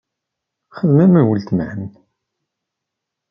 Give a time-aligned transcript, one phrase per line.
[0.77, 1.81] Xdem am uletma-m.